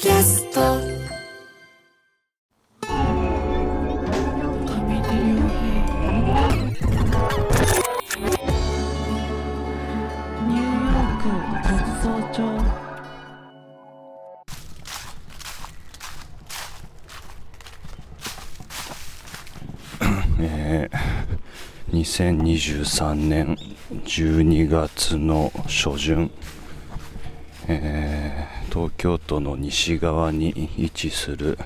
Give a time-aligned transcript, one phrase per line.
[0.00, 0.60] キャスト。
[10.46, 11.26] ニューヨーク
[11.66, 12.38] 国葬町
[20.40, 21.18] えー
[21.90, 23.56] 2023年
[24.04, 26.30] 12月の初旬、
[27.66, 28.37] えー
[28.78, 31.58] 東京都の西側に位置する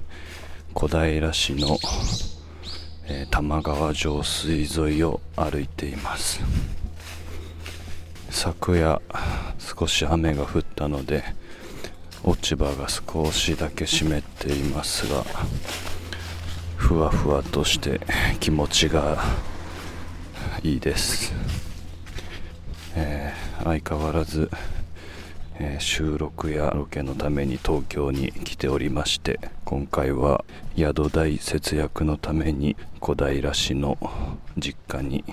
[0.73, 1.77] 小平市の、
[3.05, 6.41] えー玉川上水沿いを歩いています。
[8.31, 9.03] 昨夜
[9.59, 11.23] 少し雨が降ったので
[12.25, 15.23] 落ち葉が少しだけ湿っていますが
[16.77, 18.01] ふわふわとして
[18.41, 19.23] 気持ちが
[20.63, 21.35] いいです、
[22.97, 24.51] えー相変わらず、
[25.59, 30.45] えー収録やロケのために東京に来ておりまして今回は
[30.77, 33.99] 宿代節約のために小平市の
[34.57, 35.25] 実家に、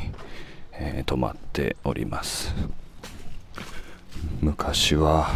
[0.74, 2.54] えー泊まっております。
[4.42, 5.30] 昔は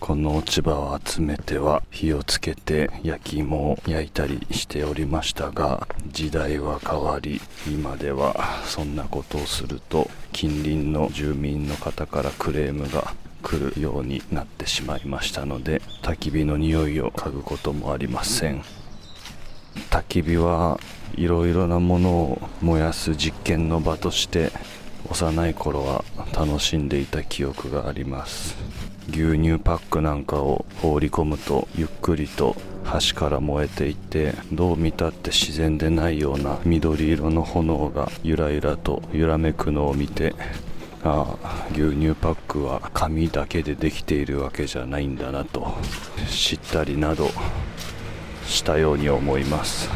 [0.00, 13.12] この落ち葉を集めては火をつけて焼き芋を焼いたりしておりましたが時代は変わり今ではそんなことをすると近隣の住民の方からクレームが
[13.48, 18.62] 来るようになってしまいましたので焚き火の匂いを嗅ぐこともありません。
[19.90, 20.78] 焚き火は
[21.16, 24.52] いろいろなものを燃やす実験の場として
[25.10, 28.54] 幼い頃は楽しんでいた記憶があります。
[29.10, 40.34] 牛乳パックなんかを放り込むとゆっくりと端から燃えていてどう見たって自然でないような緑色の炎がゆらゆらと揺らめくのを見て
[41.04, 41.36] あ
[41.70, 45.74] 牛乳パックは紙だけでできているわけじゃないんだなと
[46.28, 47.30] 知ったりなど
[48.46, 49.88] したように思います。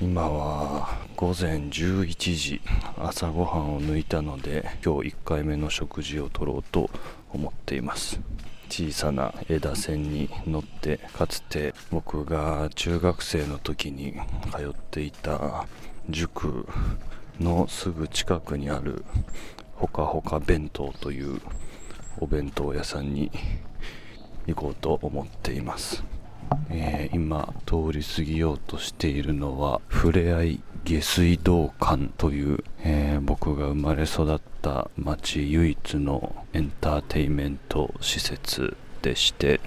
[0.00, 2.60] 今は午前11時
[2.96, 6.88] 朝ごはんを抜いたので今日1回目の食事をとろうと
[7.32, 8.20] 思っています。
[8.68, 14.14] 小さな枝線に乗ってかつて僕が中学生の時に
[14.54, 15.66] 通っていた
[16.10, 16.66] 塾
[17.40, 19.04] のすぐ近くにある
[19.74, 21.40] ほかほか弁当という
[22.20, 23.30] お弁当屋さんに
[24.46, 26.02] 行こうと思っています。
[26.70, 39.60] えー今通り過ぎようとしているのはふれあい下水道館という、えー僕が生まれ育った町唯一のエンターテインメント施設でして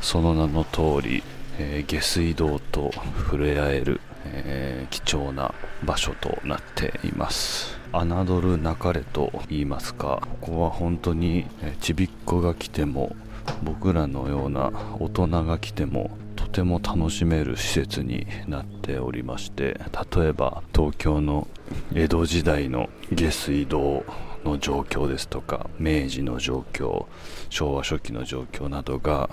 [0.00, 1.24] その名の通り、
[1.58, 5.52] えー下水道と触れ合える、えー貴重な
[5.84, 7.76] 場所となっています。
[7.92, 13.16] 侮るなかれと言いますかここは本当にえちびっこが来ても
[13.62, 16.10] 僕らのような大人が来ても
[16.54, 19.80] ても楽しめる施設になっておりまして
[20.16, 21.48] 例えば東京の
[21.92, 24.04] 江戸時代の下水道
[24.44, 27.06] の状況ですとか明治の状況
[27.50, 29.30] 昭和初期の状況などが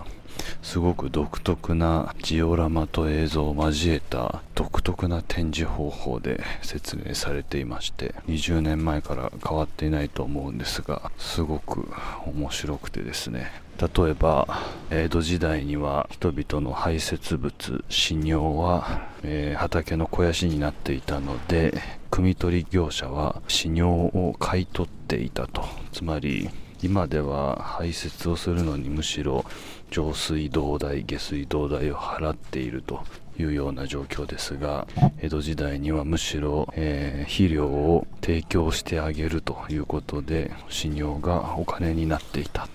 [0.62, 11.88] すごく独特なジオラマと映像を交えた独特な展示方法で説明されていまして20年前から変わっていないと思うんですがすごく
[12.26, 13.52] 面白くてですね。
[13.82, 14.48] 例えば
[14.92, 21.74] 江戸時代には人々の排泄物死尿は、えー畑の肥やしになっていたので
[22.12, 25.64] 汲み取り業者は死尿を買い取っていたと。
[25.92, 26.50] つまり
[26.84, 29.46] 今では排泄をするのにむしろ
[29.92, 33.04] 上水道代下水道代を払っていると
[33.38, 34.88] いうような状況ですが
[35.20, 42.68] 江戸時代にはむしろ、えー肥料を提供してあげるということで死尿がお金になっていた。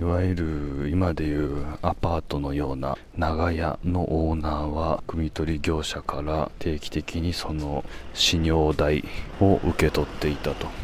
[0.00, 9.04] いわゆる今でいうアパートのような長屋のオーナーは汲み取り業者から定期的にその死尿代
[9.40, 10.81] を受け取っていたと。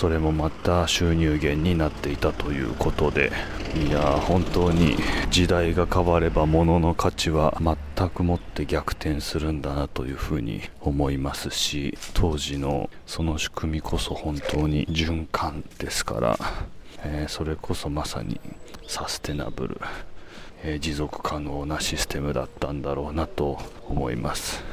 [0.00, 3.30] それもまた収入源になっていたということで
[3.86, 4.96] いや本当に
[5.30, 16.38] 時代が変われば物の価値は全くもって逆転するんだなというふうに思いますし当時のその仕組みこそ本当に循環ですから、
[17.04, 18.40] えーそれこそまさに
[18.88, 19.80] サステナブル、
[20.64, 24.64] えー持続可能なシステムだったんだろうなと思います。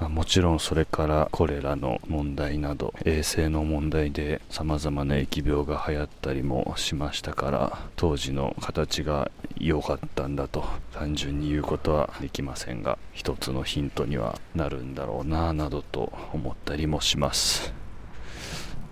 [0.00, 17.79] まあもちろんそれからコレラの問題など衛生の問題で様々な疫病が流行ったりもしましたから当時の形が良かったんだと単純に言うことはできませんが一つのヒントにはなるんだろうななどと思ったりもします。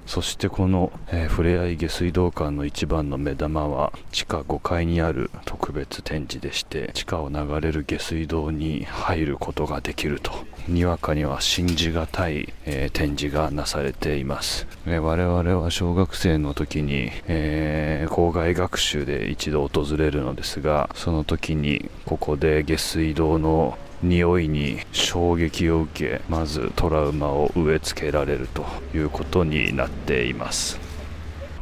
[0.09, 10.33] そしてこの、えー、ふれあい下水道館の一番の目玉は地下5階にある特別展示でして地下を流れる下水道に入ることができると。
[10.67, 28.65] にわかには信じがたい、えー、展示がなされています、えー、我々は小学生の時に、えー、校外学習で一度訪れるのですがその時にここで下水道の匂いに衝撃を受けまずトラウマを植え付けられると
[28.95, 30.89] いうことになっています。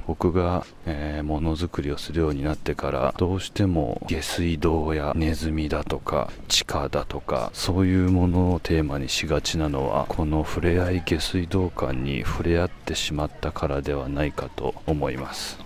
[0.06, 15.65] 僕が、えー、ものづくりをするようになってからどうしても下水道やネズミだとか地下だとかそういうものをテーマにしがちなのはこのふれあい下水道管に触れ合ってしまったからではないかと思います。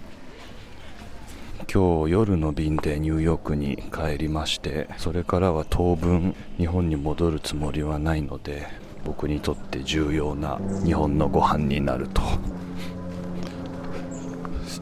[1.72, 8.66] 今日夜の便でニューヨークに帰りましてそれからは当分日本に戻るつもりはないので
[9.04, 12.22] 僕にとって重要な日本のご飯になると。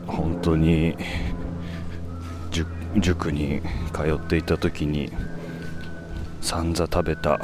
[0.06, 0.96] 本当に
[2.96, 3.61] 塾に
[3.93, 5.12] 通っていた時に
[6.40, 7.38] 散々食べた。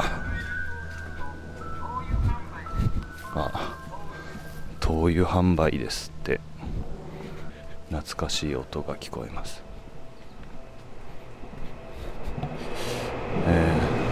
[3.34, 3.76] あ
[4.80, 6.40] 灯油販売ですって。
[7.90, 9.62] 懐かしい音が聞こえます、
[13.46, 14.04] えー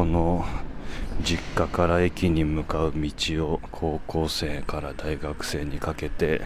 [0.00, 0.46] この
[1.22, 6.42] 実家から駅に向かう道を高校生から大学生にかけて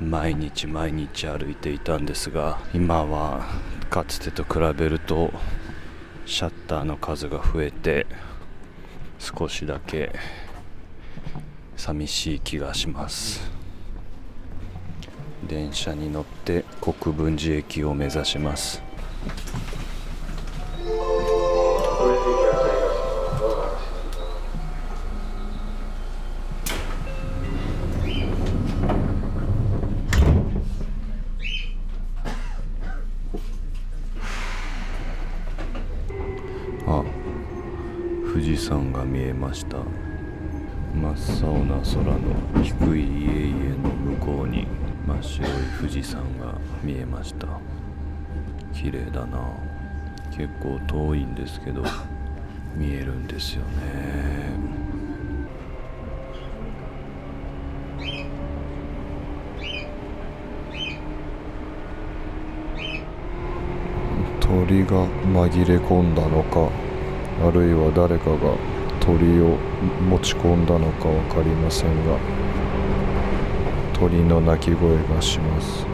[0.00, 3.44] 毎日毎日歩いていたんですが今は
[3.90, 5.32] かつてと比べると
[6.26, 8.06] シャッターの数が増えて
[9.18, 10.12] 少しだけ
[11.76, 13.50] 寂しい気がします。
[15.48, 18.82] 電車に乗って国分寺駅を目指します。
[38.64, 39.76] 山が見えました。
[40.94, 44.66] 真っ青な空の低い家々の向こうに
[45.06, 47.46] 真っ白い富士山が見えました。
[48.72, 49.38] 綺麗だな。
[50.30, 51.84] 結構遠いんですけど
[52.74, 54.54] 見えるんですよね。
[64.40, 66.93] 鳥が紛れ込んだのか。
[67.42, 68.56] あるいは誰かが
[69.00, 69.56] 鳥を
[70.08, 72.18] 持ち込んだのか分かりませんが
[73.92, 75.86] 鳥の鳴き声がします。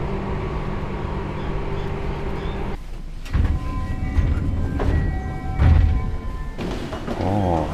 [7.19, 7.65] ああ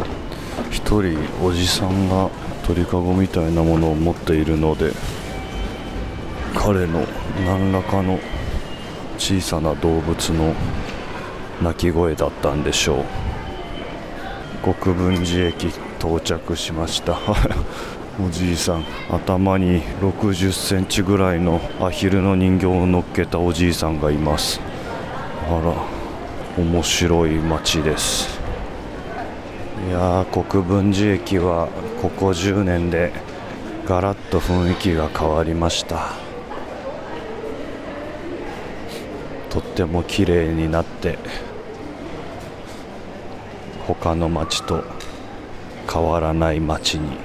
[0.72, 2.30] 一人おじさんが
[2.66, 4.92] 鳥かごみたいなものを持っているので
[6.56, 7.06] 彼の
[7.46, 8.20] 何らかの
[9.18, 10.54] 小さな動物の
[11.62, 13.37] 鳴き声だったんでしょう。
[14.64, 15.68] 国分寺駅
[16.00, 17.18] 到着しました。
[18.20, 24.60] おじいさん頭に60センチぐらいのアヒルの人形を乗っけたおじいさんがいます。
[25.48, 25.74] あら
[26.58, 28.40] 面白い街です。
[29.88, 31.68] いや国分寺駅は
[32.02, 33.12] ここ10年で
[33.88, 36.28] ガラッと雰囲気が変わりました。
[39.50, 41.18] とっても綺麗になって
[43.88, 44.84] 他の町と
[45.92, 47.18] 変わらない町に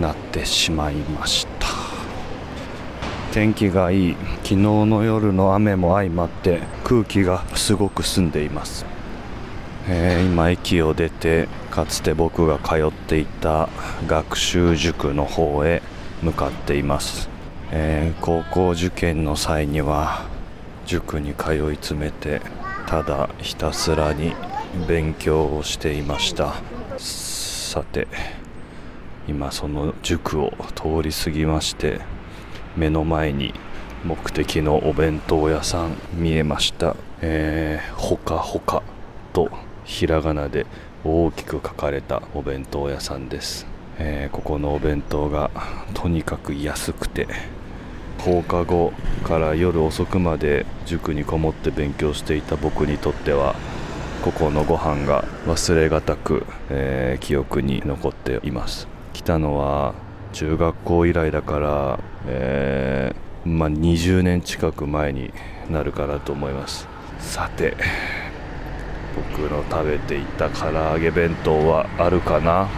[0.00, 1.68] なってしまいました。
[3.32, 4.16] 天気がいい。
[4.48, 8.86] 昨日の夜の雨も相まって空気がすごく澄んでいます、
[9.86, 13.68] えー、今駅を出てかつて僕が通っていた
[14.06, 15.82] 学習塾の方へ
[16.22, 17.28] 向かっています、
[17.72, 20.24] えー、高校受験の際には
[20.86, 22.40] 塾に通い詰めて
[22.86, 24.32] ただひたすらに
[24.86, 26.54] 勉強をしていました。
[26.98, 28.08] さて
[29.28, 32.00] 今その塾を通り過ぎまして
[32.76, 33.52] 目の前に
[34.04, 36.96] 目的のお弁当屋さん見えました。
[37.20, 38.82] えー、ほかほか
[39.32, 39.50] と
[39.84, 40.66] ひらがなで
[41.04, 43.66] 大きく書かれたお弁当屋さんです、
[43.98, 45.50] えー、ここのお弁当が
[45.94, 47.26] とにかく安くて
[48.18, 48.92] 放課後
[49.24, 53.54] から夜遅くまで塾にこもって勉強していた僕にとっては
[54.22, 58.86] ここのご飯が忘れがたく、えー記憶に残っています。
[59.12, 59.94] 来たのは
[60.32, 65.32] 中学校以来だから、えーまあ、20年近く前に
[65.70, 66.86] なるかなと思います。
[67.18, 67.76] さて
[69.32, 72.68] 僕の食べていた唐揚げ弁当はあるかな？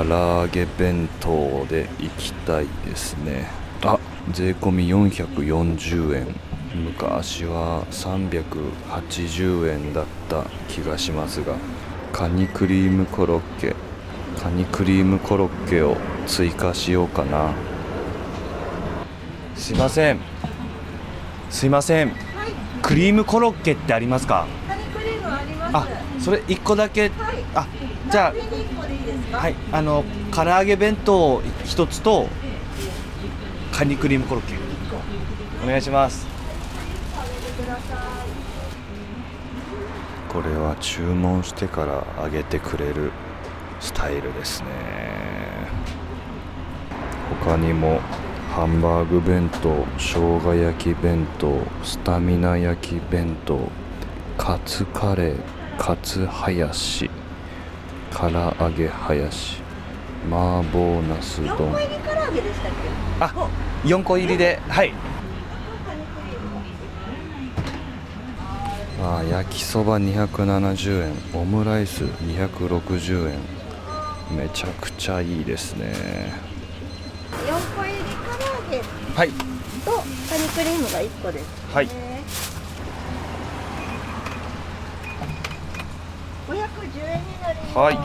[0.00, 3.48] 唐揚げ弁当で行きたいですね。
[3.82, 3.98] あ
[4.32, 6.34] 税込み440円。
[6.74, 11.54] 昔は380円だった気がしますが
[12.12, 13.76] カニクリームコロッケ。
[14.42, 17.52] カニクリームコロッケを追加しようかな。
[19.54, 20.20] すいません。
[21.50, 22.14] すいません。
[22.80, 24.46] クリームコロッケってありますか？
[24.66, 25.76] カニクリームあります。
[25.76, 25.86] あ
[26.18, 27.10] それ1個だけ。
[27.10, 27.44] はい。
[27.54, 27.66] あ
[28.10, 28.34] じゃあ
[29.32, 32.28] はい、あの唐揚げ弁当一つと
[33.72, 34.54] カニクリームコロッケ。
[35.62, 36.26] お願いします。
[40.28, 43.10] これは注文してから揚げてくれる
[43.80, 44.68] スタイルですね。
[47.44, 48.00] 他にも
[48.54, 53.70] ハンバーグ弁当生姜焼き弁当スタミナ焼き弁当
[54.36, 55.36] カツカレー
[55.78, 57.10] カツハヤシ
[58.10, 59.62] 唐揚げハヤシ
[60.30, 62.72] 麻婆ナス四丼個入り唐揚げでしたっ
[63.18, 63.24] け？
[63.24, 63.48] あ
[63.84, 64.92] 4個入りではい。
[69.02, 71.12] あー焼きそば270円。
[71.40, 73.38] オムライス260円。
[74.36, 75.94] めちゃくちゃいいですね。
[77.48, 77.98] 四個入り
[78.68, 78.82] 唐揚げ
[79.16, 79.30] はい。
[79.30, 81.46] とカニクリームが一個です。
[81.72, 81.88] はい
[86.50, 87.78] 五百十円になります。
[87.78, 87.98] はい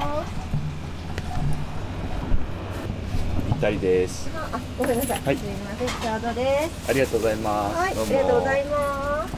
[3.48, 5.22] ぴったりですあ、ごめんなさい。
[5.24, 5.88] はいすみません。
[5.88, 6.90] チャードです。
[6.90, 9.36] ありがとうございますはい、ありがとうございます。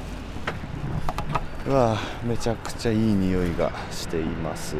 [1.68, 4.76] うわめちゃくちゃいい匂いがしています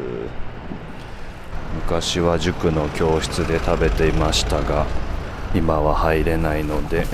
[1.74, 4.86] 昔は塾の教室で食べていましたが
[5.54, 7.06] 今は入れないので、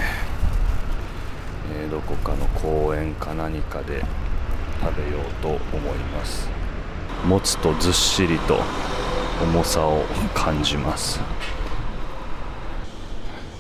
[1.77, 4.05] えーどこかの公園か何かで
[4.81, 5.59] 食べようと思
[5.93, 6.49] います
[7.27, 8.59] 持つとずっしりと
[9.43, 10.03] 重さを
[10.35, 11.21] 感じます。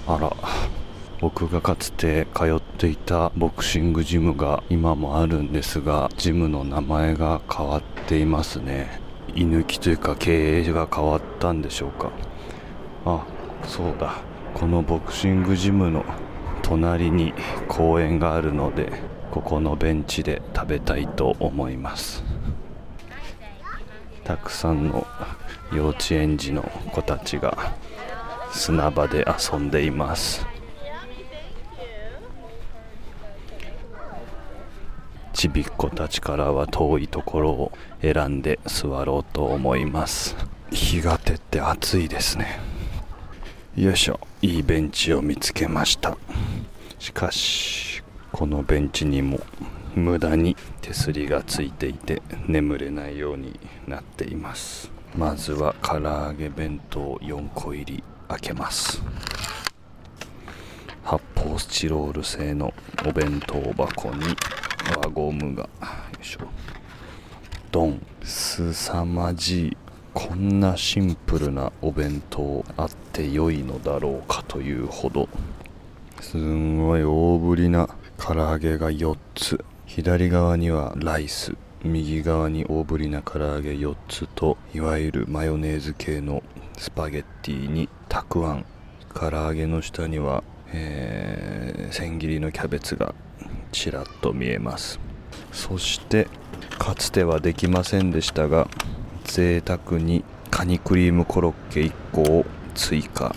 [0.06, 0.32] あら
[1.20, 9.00] 僕がかつて通っていたボクシングジムが今もあるんですがジムの名前が変わっていますね。
[9.34, 12.10] 居抜きというか経営が変わったんでしょうか。
[13.06, 13.24] あ
[13.66, 14.16] そうだ。
[14.52, 16.04] このボクシングジムの
[16.62, 17.32] 隣に
[17.66, 18.92] 公園があるので
[19.30, 22.33] ここのベンチで食べたいと思います。
[24.24, 25.06] たくさんの
[25.72, 26.62] 幼稚園児の
[26.92, 27.74] 子たちが
[28.50, 30.46] 砂場で遊んでいます。
[35.32, 40.36] ちびっ子たちからは遠いところを選んで座ろうと思います。
[40.70, 42.60] 日が照って暑いですね。
[43.76, 44.20] よいしょ。
[44.40, 46.16] いいベンチを見つけました。
[46.98, 48.02] しかし
[48.32, 49.40] このベンチにも
[49.94, 54.90] 無駄に手すりがついていて眠れないようになっています。
[55.16, 59.00] まずは唐揚げ弁当4個入り開けます。
[61.04, 62.72] 発泡スチロール製の
[63.06, 64.24] お弁当箱に
[65.02, 65.62] 輪ゴムが。
[65.62, 65.68] よ
[66.20, 66.40] いしょ。
[67.70, 68.04] ドン。
[68.22, 69.76] すさまじい
[70.14, 75.28] こんなシンプルなお弁当あって良いのだろうかというほど。
[76.20, 79.62] すんごい大ぶりな唐揚げが4つ。
[79.96, 86.42] 左側にはライス右側に大ぶりな唐揚げ4つといわゆるマヨネーズ系の
[86.76, 88.66] スパゲッティにたくあん。
[89.14, 93.14] 唐揚げの下には、えー千切りのキャベツが
[93.70, 94.98] ちらっと見えます。
[95.52, 96.26] そして
[96.76, 98.66] かつてはできませんでしたが
[99.22, 103.32] 贅沢にカニクリームコロッケ1個を追加。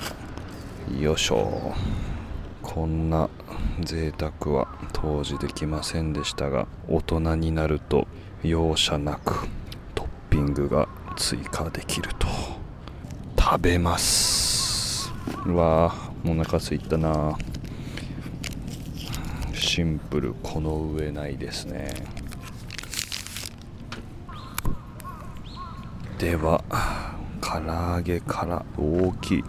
[1.00, 1.76] よいしょ。
[2.64, 3.30] こんな
[3.82, 8.08] 贅沢は当時できませんでしたが大人になると
[8.44, 9.48] 容赦なく
[9.96, 12.28] トッピングが追加できると。
[13.40, 15.12] 食べます。
[15.46, 17.38] うわーお腹すいたな。
[19.54, 21.90] シンプルこの上ないですね。
[26.20, 26.64] では
[27.42, 29.44] 唐揚げから大きい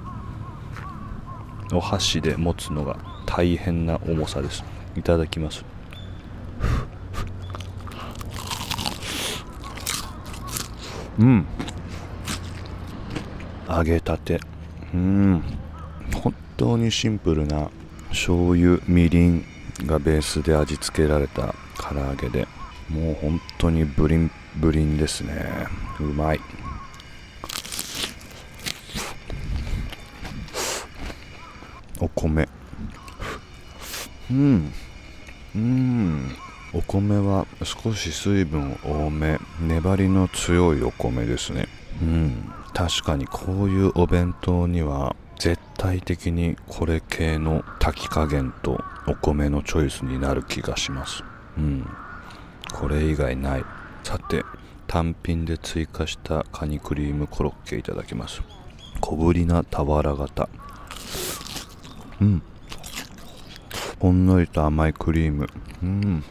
[1.72, 2.96] お箸で持つのが
[3.28, 4.64] 大変な重さです。
[4.96, 5.62] いただきます。
[11.18, 11.46] うん。
[13.68, 14.40] 揚げたて。
[14.94, 15.42] うん。
[16.14, 17.70] 本当にシンプルな
[18.08, 19.44] 醤油みりん
[19.84, 22.48] がベースで味付けられた唐揚げで
[22.88, 25.66] もう本当にブリンブリンですね。
[26.00, 26.40] うまい。
[32.00, 32.48] お米。
[34.30, 34.72] うん。
[35.54, 36.36] うん。
[36.72, 39.38] お米は少し水分多め。
[39.60, 41.66] 粘りの強いお米ですね。
[42.02, 42.52] うん。
[42.74, 51.24] 確かにこういうお弁当には絶対的にこれ系の炊き加減とお米のチョイスになる気がします。
[51.56, 51.86] うん。
[52.72, 53.64] これ以外ない。
[54.04, 54.44] さて
[54.86, 58.42] 単品で追加したカニクリームコロッケいただきます。
[59.00, 60.48] 小ぶりな俵型
[62.20, 62.42] うん。
[63.98, 65.48] ほんのりと甘いクリーム。
[65.82, 66.24] うん。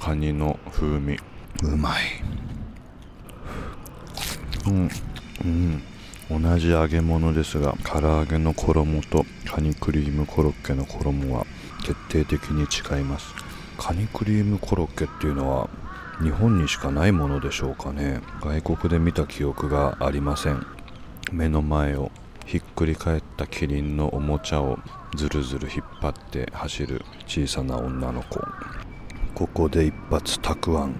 [0.00, 1.18] カニの風味。
[1.62, 2.02] うまい。
[4.66, 4.90] うん。
[5.44, 5.82] うん。
[6.40, 11.46] 同じ揚げ物ですが唐揚げの衣とカニクリームコロッケの衣は
[11.84, 13.34] 決定的に違います。
[13.78, 15.68] カニクリームコロッケっていうのは
[16.22, 18.20] 日本にしかないものでしょうかね。
[18.40, 20.66] 外国で見た記憶がありません。
[21.30, 22.10] 目の前を
[22.46, 24.78] ひっくり返ったキリンのおもちゃを
[25.14, 28.40] ずるずる引っ張って走る小さな女の子。
[29.34, 30.94] ここで一発たくあん。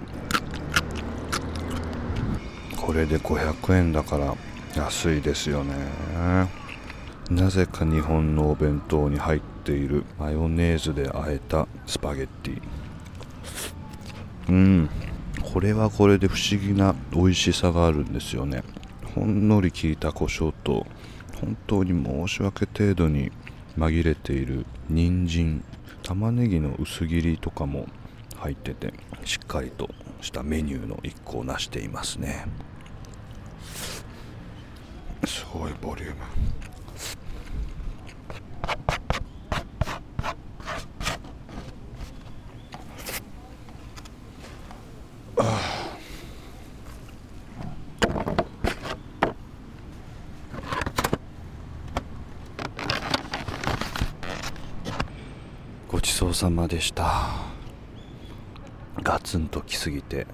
[2.77, 4.35] これで500円だから
[4.75, 5.73] 安いですよね。
[7.29, 12.61] なぜか日本のお弁当に入っているマヨネーズで和えたスパゲッティ。
[14.49, 14.89] うん。
[15.41, 18.63] これはこれで不思議な美味しさがあるんですよね。
[19.15, 20.85] ほんのり効いた胡椒と
[21.39, 23.31] 本当に申し訳程度に
[23.77, 25.63] 紛れている人参
[26.03, 27.87] 玉ねぎの薄切りとかも
[28.37, 29.89] 入っててしっかりと
[30.21, 32.45] したメニューの一個を成していますね。
[35.25, 36.15] すごいボリューム。
[56.43, 57.29] ごちそうさまでした。
[59.01, 60.27] ガツンと来すぎて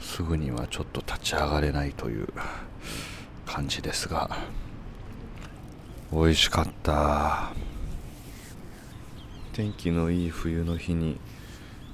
[0.00, 2.28] すぐにはちょっと立ち上がれないという
[3.44, 4.30] 感じですが
[6.10, 7.52] 美味しかった。
[9.52, 11.20] 天気のいい冬の日に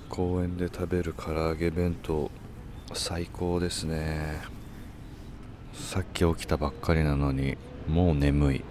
[0.08, 2.30] 公園で食べる唐揚げ弁当
[2.94, 4.40] 最高ですね。
[5.74, 8.64] さっき起きたばっかりなのにもう眠い。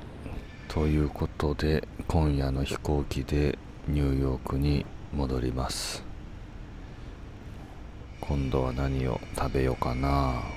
[0.69, 3.57] ということで今夜の飛行機で
[3.89, 6.03] ニューヨークに戻ります。
[8.19, 10.56] 今度は何を食べようかな。